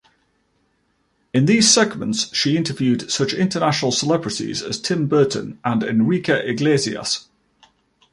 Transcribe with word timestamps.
In 1.31 1.45
these 1.45 1.69
segments 1.71 2.35
she 2.35 2.57
interviewed 2.57 3.11
such 3.11 3.35
international 3.35 3.91
celebrities 3.91 4.63
as 4.63 4.81
Tim 4.81 5.05
Burton 5.07 5.59
and 5.63 5.83
Enrique 5.83 6.33
Iglesias. 6.49 7.27